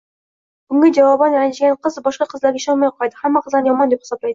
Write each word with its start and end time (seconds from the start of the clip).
Bunga 0.71 0.89
javoban 0.99 1.37
ranjigan 1.41 1.79
qiz 1.85 2.01
boshqa 2.11 2.29
qizlarga 2.35 2.63
ishonmay 2.65 2.95
qo‘yadi, 2.99 3.23
hamma 3.25 3.49
qizlarni 3.49 3.75
yomon, 3.77 3.97
deb 3.99 4.07
hisoblaydi. 4.07 4.29